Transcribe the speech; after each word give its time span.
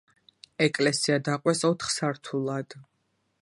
ეკლესია 0.67 1.17
დაყვეს 1.27 1.61
ოთხ 1.69 1.93
სართულად. 1.97 2.79